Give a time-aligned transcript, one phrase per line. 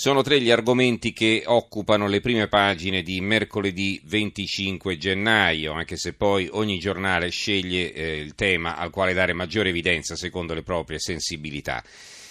[0.00, 6.14] Sono tre gli argomenti che occupano le prime pagine di mercoledì 25 gennaio, anche se
[6.14, 10.98] poi ogni giornale sceglie eh, il tema al quale dare maggiore evidenza secondo le proprie
[10.98, 11.84] sensibilità.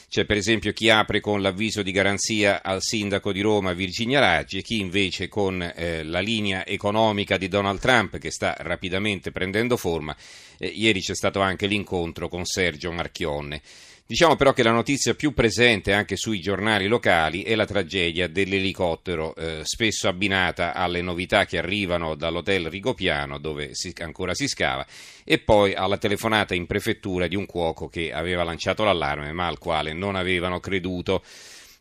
[0.10, 4.58] C'è per esempio chi apre con l'avviso di garanzia al sindaco di Roma Virginia Raggi
[4.58, 9.78] e chi invece con eh, la linea economica di Donald Trump che sta rapidamente prendendo
[9.78, 10.18] forma.
[10.58, 13.62] Eh, ieri c'è stato anche l'incontro con Sergio Marchionne.
[14.10, 19.36] Diciamo però che la notizia più presente anche sui giornali locali è la tragedia dell'elicottero,
[19.36, 24.84] eh, spesso abbinata alle novità che arrivano dall'hotel Rigopiano, dove si, ancora si scava,
[25.24, 29.60] e poi alla telefonata in prefettura di un cuoco che aveva lanciato l'allarme ma al
[29.60, 31.22] quale non avevano creduto.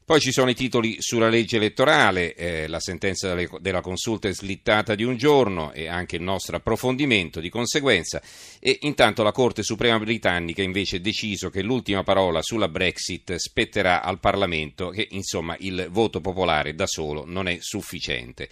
[0.09, 4.95] Poi ci sono i titoli sulla legge elettorale, eh, la sentenza della consulta è slittata
[4.95, 8.23] di un giorno e anche il nostro approfondimento di conseguenza.
[8.59, 14.03] E intanto la Corte Suprema britannica invece ha deciso che l'ultima parola sulla Brexit spetterà
[14.03, 18.49] al Parlamento, che insomma il voto popolare da solo non è sufficiente.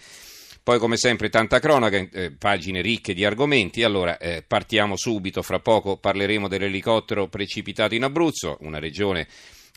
[0.61, 5.59] Poi come sempre tanta cronaca, eh, pagine ricche di argomenti, allora eh, partiamo subito, fra
[5.59, 9.27] poco parleremo dell'elicottero precipitato in Abruzzo, una regione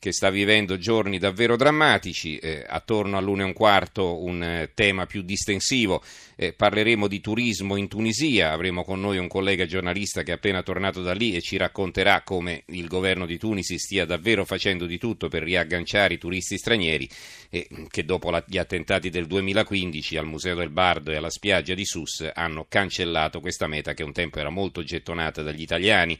[0.00, 5.04] che sta vivendo giorni davvero drammatici, eh, attorno all'una e un quarto un eh, tema
[5.04, 6.02] più distensivo,
[6.36, 10.62] eh, parleremo di turismo in Tunisia, avremo con noi un collega giornalista che è appena
[10.62, 14.96] tornato da lì e ci racconterà come il governo di Tunisi stia davvero facendo di
[14.96, 17.06] tutto per riagganciare i turisti stranieri
[17.50, 21.74] e che dopo la, gli attentati del 2015 al Museo del Bardo e alla spiaggia
[21.74, 26.18] di Sus hanno cancellato questa meta che un tempo era molto gettonata dagli italiani.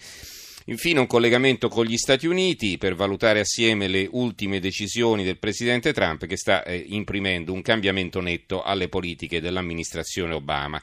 [0.67, 5.93] Infine un collegamento con gli Stati Uniti per valutare assieme le ultime decisioni del Presidente
[5.93, 10.81] Trump che sta eh, imprimendo un cambiamento netto alle politiche dell'amministrazione Obama.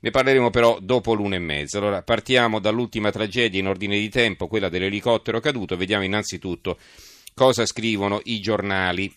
[0.00, 1.78] Ne parleremo però dopo l'una e mezza.
[1.78, 5.76] Allora partiamo dall'ultima tragedia in ordine di tempo, quella dell'elicottero caduto.
[5.76, 6.76] Vediamo innanzitutto
[7.32, 9.14] cosa scrivono i giornali.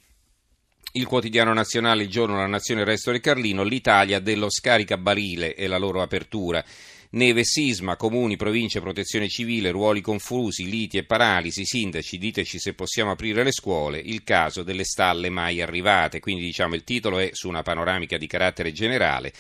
[0.92, 5.66] Il quotidiano nazionale, il giorno La Nazione, il resto del Carlino, l'Italia dello scaricabarile e
[5.66, 6.64] la loro apertura.
[7.12, 13.12] Neve, sisma, comuni, province, protezione civile, ruoli confusi, liti e paralisi, sindaci, diteci se possiamo
[13.12, 17.48] aprire le scuole, il caso delle stalle mai arrivate, quindi diciamo il titolo è su
[17.48, 19.32] una panoramica di carattere generale.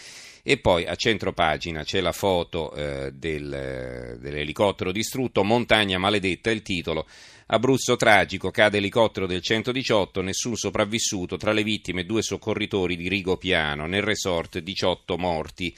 [0.47, 6.61] E poi a centro pagina c'è la foto eh, del, dell'elicottero distrutto, Montagna maledetta, il
[6.61, 7.07] titolo.
[7.47, 13.87] Abruzzo tragico, cade elicottero del 118, nessun sopravvissuto, tra le vittime due soccorritori di Rigopiano,
[13.87, 15.75] nel resort 18 morti.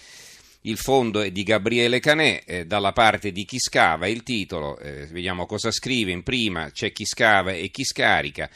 [0.68, 5.06] Il fondo è di Gabriele Canè, eh, dalla parte di chi scava, il titolo, eh,
[5.06, 8.50] vediamo cosa scrive in prima, c'è chi scava e chi scarica.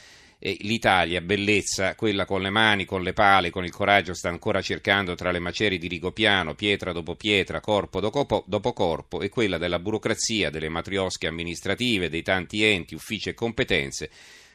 [0.58, 5.14] L'Italia, bellezza, quella con le mani, con le pale, con il coraggio, sta ancora cercando
[5.14, 10.50] tra le macerie di Rigopiano, pietra dopo pietra, corpo dopo corpo, e quella della burocrazia,
[10.50, 14.10] delle matriosche amministrative, dei tanti enti, uffici e competenze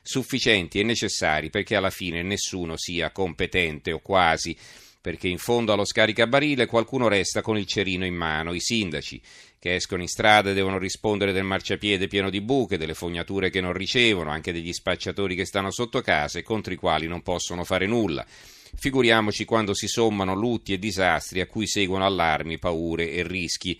[0.08, 4.56] sufficienti e necessari perché alla fine nessuno sia competente o quasi
[5.00, 9.22] perché in fondo allo scaricabarile qualcuno resta con il cerino in mano, i sindaci,
[9.60, 13.62] che escono in strada e devono rispondere del marciapiede pieno di buche, delle fognature che
[13.62, 17.64] non ricevono, anche degli spacciatori che stanno sotto casa e contro i quali non possono
[17.64, 18.26] fare nulla.
[18.28, 23.80] Figuriamoci quando si sommano lutti e disastri a cui seguono allarmi, paure e rischi.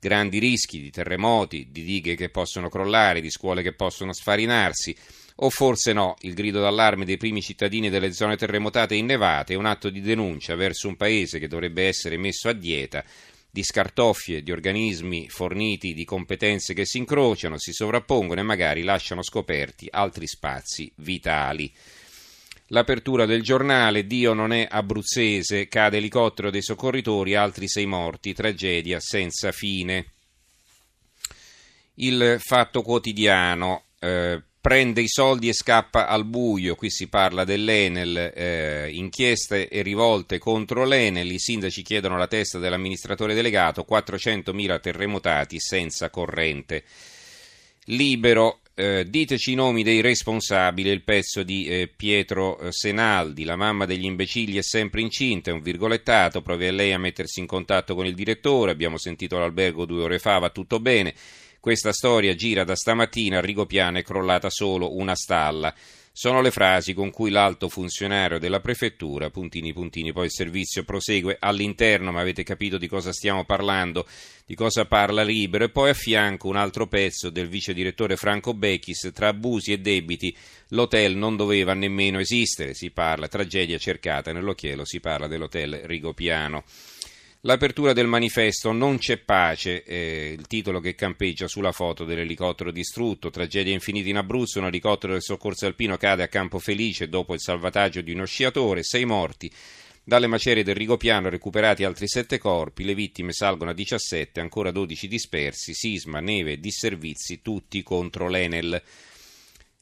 [0.00, 4.96] Grandi rischi di terremoti, di dighe che possono crollare, di scuole che possono sfarinarsi,
[5.40, 9.56] o forse no, il grido d'allarme dei primi cittadini delle zone terremotate e innevate è
[9.56, 13.04] un atto di denuncia verso un paese che dovrebbe essere messo a dieta
[13.50, 19.22] di scartoffie, di organismi forniti di competenze che si incrociano, si sovrappongono e magari lasciano
[19.22, 21.72] scoperti altri spazi vitali.
[22.70, 29.00] L'apertura del giornale Dio non è abruzzese, cade elicottero dei soccorritori, altri sei morti, tragedia
[29.00, 30.12] senza fine.
[31.94, 36.74] Il fatto quotidiano eh, prende i soldi e scappa al buio.
[36.74, 42.58] Qui si parla dell'Enel, eh, inchieste e rivolte contro l'Enel, i sindaci chiedono la testa
[42.58, 46.84] dell'amministratore delegato, 400.000 terremotati senza corrente.
[47.84, 53.56] Libero, eh, diteci i nomi dei responsabili, il pezzo di eh, Pietro eh, Senaldi, la
[53.56, 57.46] mamma degli imbecilli è sempre incinta, è un virgolettato, provi a lei a mettersi in
[57.46, 61.14] contatto con il direttore, abbiamo sentito l'albergo due ore fa, va tutto bene.
[61.60, 65.74] Questa storia gira da stamattina, a Rigopiano è crollata solo una stalla.
[66.12, 71.36] Sono le frasi con cui l'alto funzionario della prefettura, puntini puntini, poi il servizio prosegue
[71.38, 74.06] all'interno, ma avete capito di cosa stiamo parlando,
[74.46, 78.54] di cosa parla Libero, e poi a fianco un altro pezzo del vice direttore Franco
[78.54, 80.34] Becchis, tra abusi e debiti
[80.68, 86.62] l'hotel non doveva nemmeno esistere, si parla, tragedia cercata nell'occhiello, si parla dell'hotel Rigopiano.
[87.42, 93.30] L'apertura del manifesto Non c'è pace, eh, il titolo che campeggia sulla foto dell'elicottero distrutto,
[93.30, 97.40] tragedia infinita in Abruzzo, un elicottero del soccorso alpino cade a Campo Felice dopo il
[97.40, 99.48] salvataggio di uno sciatore, sei morti.
[100.02, 105.06] Dalle macerie del Rigopiano recuperati altri sette corpi, le vittime salgono a 17, ancora 12
[105.06, 108.82] dispersi, sisma, neve disservizi, tutti contro l'Enel.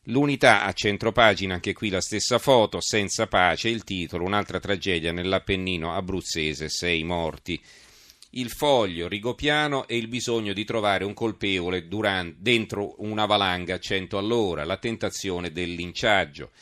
[0.09, 5.95] L'unità a centropagina, anche qui la stessa foto, senza pace, il titolo, un'altra tragedia nell'Appennino
[5.95, 7.61] abruzzese, sei morti.
[8.31, 13.79] Il foglio rigopiano e il bisogno di trovare un colpevole durante, dentro una valanga a
[13.81, 16.53] 100 all'ora, la tentazione del linciaggio.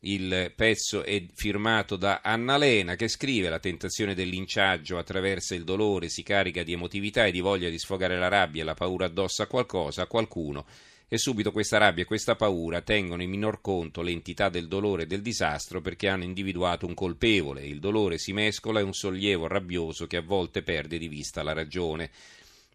[0.00, 5.64] Il pezzo è firmato da Anna Lena che scrive la tentazione del linciaggio attraversa il
[5.64, 9.06] dolore, si carica di emotività e di voglia di sfogare la rabbia e la paura
[9.06, 10.66] addosso a qualcosa, a qualcuno
[11.10, 15.06] e subito questa rabbia e questa paura tengono in minor conto l'entità del dolore e
[15.06, 17.64] del disastro perché hanno individuato un colpevole.
[17.64, 21.54] Il dolore si mescola e un sollievo rabbioso che a volte perde di vista la
[21.54, 22.10] ragione.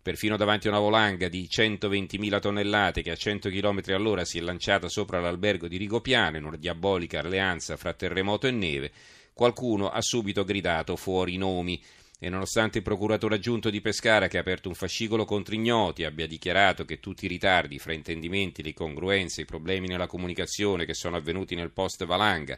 [0.01, 4.41] Perfino davanti a una volanga di 120.000 tonnellate che a 100 km all'ora si è
[4.41, 8.91] lanciata sopra l'albergo di Rigopiano in una diabolica alleanza fra terremoto e neve,
[9.31, 11.81] qualcuno ha subito gridato fuori i nomi
[12.23, 16.25] e nonostante il procuratore aggiunto di Pescara che ha aperto un fascicolo contro ignoti abbia
[16.25, 21.53] dichiarato che tutti i ritardi, fraintendimenti, le incongruenze, i problemi nella comunicazione che sono avvenuti
[21.53, 22.57] nel post Valanga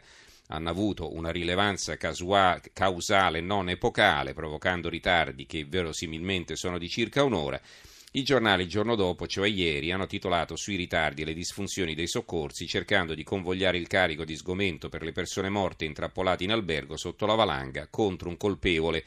[0.50, 7.24] hanno avuto una rilevanza casua- causale non epocale, provocando ritardi che verosimilmente sono di circa
[7.24, 7.60] un'ora,
[8.12, 12.06] i giornali il giorno dopo, cioè ieri, hanno titolato sui ritardi e le disfunzioni dei
[12.06, 16.96] soccorsi, cercando di convogliare il carico di sgomento per le persone morte intrappolate in albergo
[16.96, 19.04] sotto la valanga contro un colpevole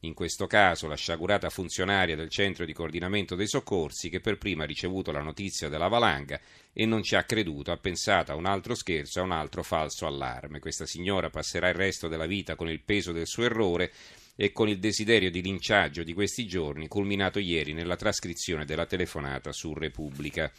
[0.00, 4.62] in questo caso la sciagurata funzionaria del centro di coordinamento dei soccorsi che per prima
[4.62, 6.40] ha ricevuto la notizia della valanga
[6.72, 10.06] e non ci ha creduto, ha pensato a un altro scherzo, a un altro falso
[10.06, 10.58] allarme.
[10.58, 13.92] Questa signora passerà il resto della vita con il peso del suo errore
[14.36, 19.52] e con il desiderio di linciaggio di questi giorni, culminato ieri nella trascrizione della telefonata
[19.52, 20.50] su Repubblica.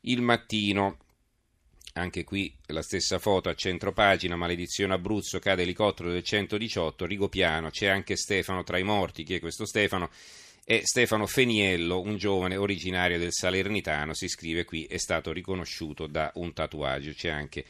[0.00, 0.98] Il mattino
[1.98, 7.70] anche qui la stessa foto a centro pagina, maledizione Abruzzo, cade elicottero del 118, Rigopiano,
[7.70, 10.10] c'è anche Stefano tra i morti, chi è questo Stefano?
[10.64, 16.30] È Stefano Feniello, un giovane originario del Salernitano, si scrive qui, è stato riconosciuto da
[16.34, 17.64] un tatuaggio, c'è anche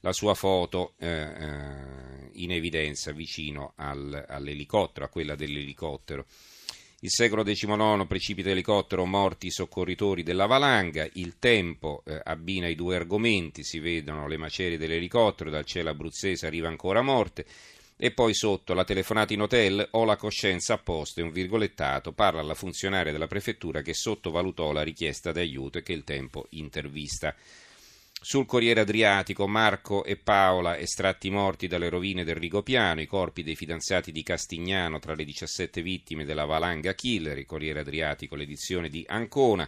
[0.00, 6.26] la sua foto eh, eh in evidenza vicino al, all'elicottero, a quella dell'elicottero.
[7.02, 11.08] Il secolo XIX precipita elicottero, morti i soccorritori della valanga.
[11.14, 16.46] Il tempo eh, abbina i due argomenti, si vedono le macerie dell'elicottero, dal cielo abruzzese
[16.46, 17.46] arriva ancora morte.
[17.96, 22.12] E poi sotto la telefonata in hotel, ho la coscienza a posto e un virgolettato,
[22.12, 27.34] parla alla funzionaria della prefettura che sottovalutò la richiesta d'aiuto e che il tempo intervista.
[28.22, 33.56] Sul Corriere Adriatico, Marco e Paola estratti morti dalle rovine del Rigopiano, i corpi dei
[33.56, 39.06] fidanzati di Castignano tra le 17 vittime della valanga killer, il Corriere Adriatico, l'edizione di
[39.08, 39.66] Ancona.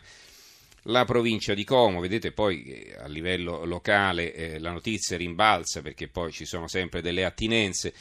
[0.86, 6.08] La provincia di Como, vedete poi eh, a livello locale eh, la notizia rimbalza perché
[6.08, 7.94] poi ci sono sempre delle attinenze.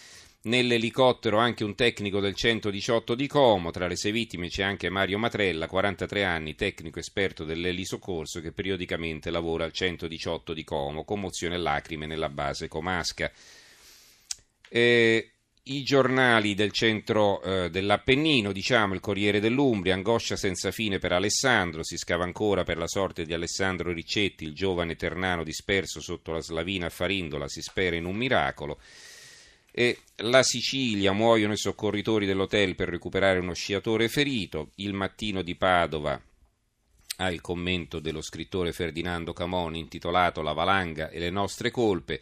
[0.43, 5.19] Nell'elicottero anche un tecnico del 118 di Como, tra le sei vittime c'è anche Mario
[5.19, 11.59] Matrella, 43 anni, tecnico esperto dell'elisoccorso che periodicamente lavora al 118 di Como, commozione e
[11.59, 13.31] lacrime nella base comasca.
[14.67, 15.31] Eh,
[15.61, 21.83] I giornali del centro eh, dell'Appennino, diciamo il Corriere dell'Umbria, angoscia senza fine per Alessandro,
[21.83, 26.41] si scava ancora per la sorte di Alessandro Riccetti, il giovane ternano disperso sotto la
[26.41, 28.79] slavina a Farindola, si spera in un miracolo
[29.71, 35.55] e la Sicilia muoiono i soccorritori dell'hotel per recuperare uno sciatore ferito, il mattino di
[35.55, 36.21] Padova
[37.21, 42.19] ha il commento dello scrittore Ferdinando Camoni intitolato La valanga e le nostre colpe.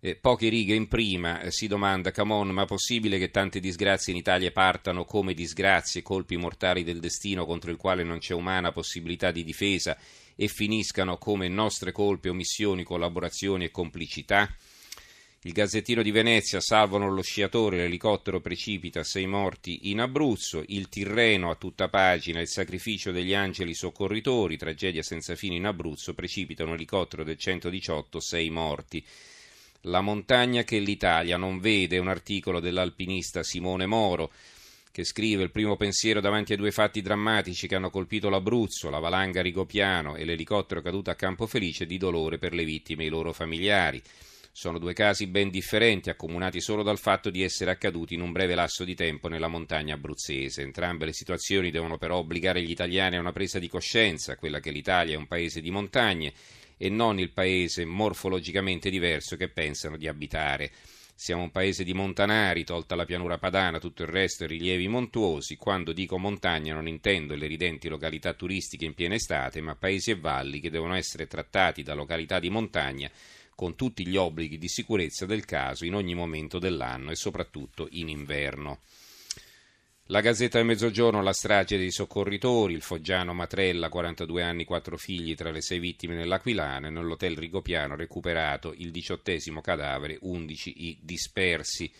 [0.00, 4.18] Eh, poche righe in prima eh, si domanda Camon, ma possibile che tante disgrazie in
[4.18, 9.30] Italia partano come disgrazie, colpi mortali del destino contro il quale non c'è umana possibilità
[9.30, 9.96] di difesa
[10.34, 14.52] e finiscano come nostre colpe, omissioni, collaborazioni e complicità?
[15.44, 21.50] Il Gazzettino di Venezia salvano lo sciatore, l'elicottero precipita, sei morti in Abruzzo, il Tirreno
[21.50, 26.74] a tutta pagina, il sacrificio degli angeli soccorritori, tragedia senza fine in Abruzzo, precipita un
[26.74, 29.04] elicottero del 118, sei morti.
[29.80, 34.30] La montagna che l'Italia non vede, un articolo dell'alpinista Simone Moro.
[34.92, 39.00] che scrive il primo pensiero davanti a due fatti drammatici che hanno colpito l'Abruzzo, la
[39.00, 43.10] valanga Rigopiano e l'elicottero caduto a Campo Felice di dolore per le vittime e i
[43.10, 44.00] loro familiari.
[44.54, 48.54] Sono due casi ben differenti, accomunati solo dal fatto di essere accaduti in un breve
[48.54, 50.60] lasso di tempo nella montagna abruzzese.
[50.60, 54.70] Entrambe le situazioni devono però obbligare gli italiani a una presa di coscienza, quella che
[54.70, 56.34] l'Italia è un paese di montagne
[56.76, 60.70] e non il paese morfologicamente diverso che pensano di abitare.
[61.14, 65.56] Siamo un paese di montanari, tolta la pianura padana, tutto il resto è rilievi montuosi.
[65.56, 70.16] Quando dico montagna non intendo le ridenti località turistiche in piena estate, ma paesi e
[70.16, 73.10] valli che devono essere trattati da località di montagna
[73.54, 78.08] con tutti gli obblighi di sicurezza del caso in ogni momento dell'anno e soprattutto in
[78.08, 78.80] inverno.
[80.06, 85.34] La Gazzetta del Mezzogiorno, la strage dei soccorritori, il foggiano Matrella, 42 anni, 4 figli,
[85.34, 91.90] tra le sei vittime nell'Aquilana, e nell'hotel Rigopiano recuperato il diciottesimo cadavere, 11 i dispersi.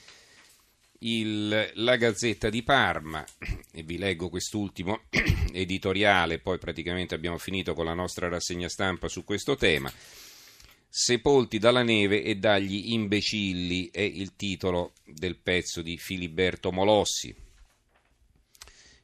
[0.99, 3.25] Il, la Gazzetta di Parma,
[3.73, 5.05] e vi leggo quest'ultimo
[5.53, 9.91] editoriale, poi praticamente abbiamo finito con la nostra rassegna stampa su questo tema
[10.95, 17.35] sepolti dalla neve e dagli imbecilli è il titolo del pezzo di Filiberto Molossi.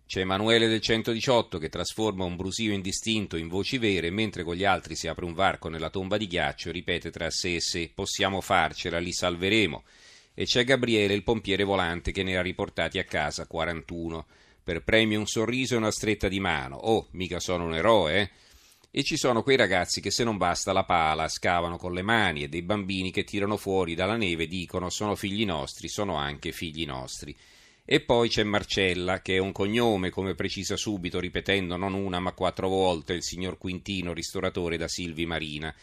[0.05, 4.65] C'è Emanuele del 118 che trasforma un brusio indistinto in voci vere, mentre con gli
[4.65, 8.43] altri si apre un varco nella tomba di ghiaccio, ripete tra sé e sé: Possiamo
[8.43, 9.83] farcela, li salveremo.
[10.35, 14.27] E c'è Gabriele, il pompiere volante, che ne ha riportati a casa 41.
[14.63, 16.77] Per premio un sorriso e una stretta di mano.
[16.77, 18.31] Oh, mica sono un eroe, eh?
[18.91, 22.43] E ci sono quei ragazzi che se non basta la pala scavano con le mani
[22.43, 26.87] e dei bambini che tirano fuori dalla neve dicono sono figli nostri, sono anche figli
[26.87, 27.37] nostri.
[27.85, 32.33] E poi c'è Marcella, che è un cognome, come precisa subito, ripetendo non una ma
[32.33, 35.75] quattro volte il signor Quintino, ristoratore da Silvi Marina,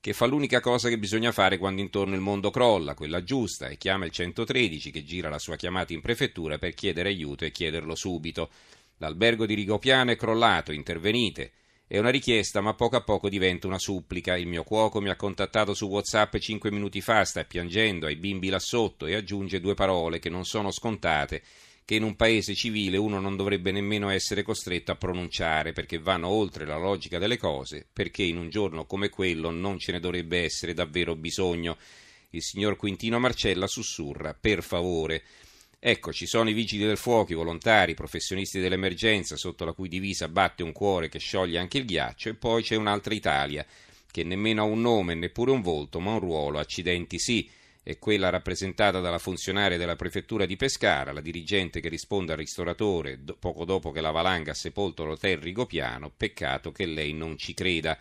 [0.00, 3.78] che fa l'unica cosa che bisogna fare quando intorno il mondo crolla, quella giusta, e
[3.78, 7.94] chiama il 113 che gira la sua chiamata in prefettura per chiedere aiuto e chiederlo
[7.94, 8.50] subito.
[8.98, 11.52] L'albergo di Rigopiano è crollato, intervenite.
[11.86, 14.38] È una richiesta, ma poco a poco diventa una supplica.
[14.38, 18.48] Il mio cuoco mi ha contattato su WhatsApp cinque minuti fa, sta piangendo ai bimbi
[18.48, 21.42] là sotto e aggiunge due parole che non sono scontate,
[21.84, 26.28] che in un paese civile uno non dovrebbe nemmeno essere costretto a pronunciare, perché vanno
[26.28, 30.42] oltre la logica delle cose, perché in un giorno come quello non ce ne dovrebbe
[30.42, 31.76] essere davvero bisogno.
[32.30, 35.22] Il signor Quintino Marcella sussurra: Per favore.
[35.86, 39.86] Ecco, ci sono i vigili del fuoco, i volontari, i professionisti dell'emergenza, sotto la cui
[39.86, 43.66] divisa batte un cuore che scioglie anche il ghiaccio, e poi c'è un'altra Italia,
[44.10, 47.46] che nemmeno ha un nome neppure un volto, ma un ruolo, accidenti sì,
[47.82, 53.20] è quella rappresentata dalla funzionaria della prefettura di Pescara, la dirigente che risponde al ristoratore
[53.38, 57.98] poco dopo che la valanga ha sepolto l'hotel Rigopiano, peccato che lei non ci creda.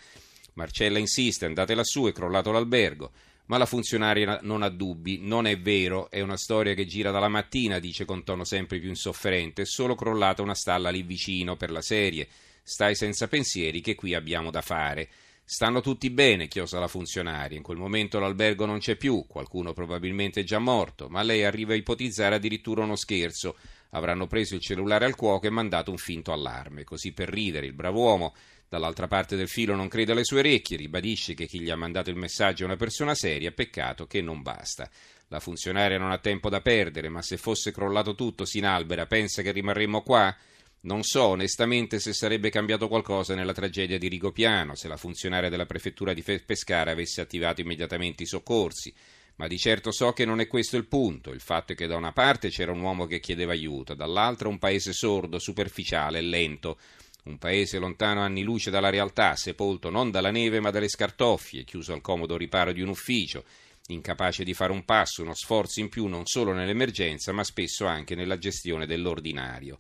[0.54, 3.12] Marcella insiste, andate lassù, è crollato l'albergo.
[3.46, 7.28] Ma la funzionaria non ha dubbi, non è vero, è una storia che gira dalla
[7.28, 11.70] mattina, dice con tono sempre più insofferente, è solo crollata una stalla lì vicino per
[11.70, 12.28] la serie.
[12.64, 15.10] Stai senza pensieri che qui abbiamo da fare.
[15.44, 17.58] Stanno tutti bene, chiosa la funzionaria.
[17.58, 21.74] In quel momento l'albergo non c'è più, qualcuno probabilmente è già morto, ma lei arriva
[21.74, 23.58] a ipotizzare addirittura uno scherzo.
[23.90, 26.86] Avranno preso il cellulare al cuoco e mandato un finto allarme.
[26.86, 28.34] Così per ridere, il bravo uomo
[28.74, 32.10] Dall'altra parte del filo non crede alle sue orecchie, ribadisce che chi gli ha mandato
[32.10, 34.90] il messaggio è una persona seria, peccato che non basta.
[35.28, 39.44] La funzionaria non ha tempo da perdere, ma se fosse crollato tutto si inalbera, pensa
[39.44, 40.36] che rimarremmo qua?
[40.82, 45.68] Non so onestamente se sarebbe cambiato qualcosa nella tragedia di Rigopiano, se la funzionaria della
[45.68, 48.92] prefettura di Pescara avesse attivato immediatamente i soccorsi,
[49.36, 51.30] ma di certo so che non è questo il punto.
[51.30, 54.58] Il fatto è che da una parte c'era un uomo che chiedeva aiuto, dall'altra un
[54.58, 56.80] paese sordo, superficiale e lento,
[57.24, 61.94] un paese lontano anni luce dalla realtà, sepolto non dalla neve ma dalle scartoffie, chiuso
[61.94, 63.46] al comodo riparo di un ufficio,
[63.88, 68.16] incapace di fare un passo, uno sforzo in più non solo nell'emergenza ma spesso anche
[68.16, 69.78] nella gestione dell'ordinario.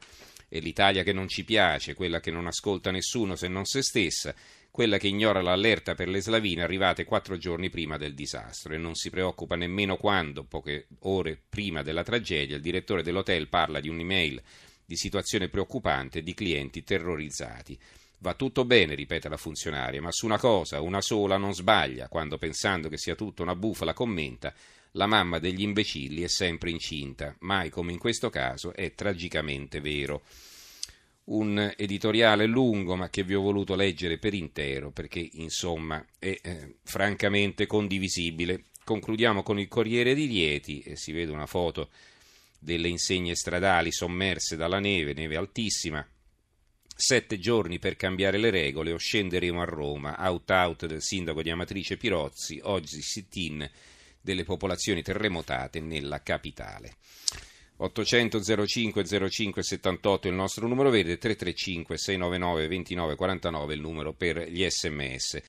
[0.47, 4.33] È l'Italia che non ci piace, quella che non ascolta nessuno se non se stessa,
[4.69, 8.95] quella che ignora l'allerta per le slavine arrivate quattro giorni prima del disastro e non
[8.95, 14.41] si preoccupa nemmeno quando, poche ore prima della tragedia, il direttore dell'hotel parla di un'email
[14.93, 17.77] di situazione preoccupante di clienti terrorizzati.
[18.19, 22.37] Va tutto bene, ripete la funzionaria, ma su una cosa, una sola, non sbaglia, quando
[22.37, 24.53] pensando che sia tutta una bufala commenta
[24.91, 30.21] la mamma degli imbecilli è sempre incinta, mai come in questo caso è tragicamente vero.
[31.25, 36.75] Un editoriale lungo ma che vi ho voluto leggere per intero perché insomma è eh,
[36.83, 38.65] francamente condivisibile.
[38.83, 41.89] Concludiamo con il Corriere di Rieti e si vede una foto
[42.63, 46.05] delle insegne stradali sommerse dalla neve, neve altissima.
[46.95, 51.49] Sette giorni per cambiare le regole o scenderemo a Roma, out out del sindaco di
[51.49, 53.69] Amatrice Pirozzi, oggi sit-in
[54.21, 56.95] delle popolazioni terremotate nella capitale.
[57.75, 64.47] 800 05 05 78 il nostro numero verde, 335 699 29 49 il numero per
[64.47, 65.41] gli sms.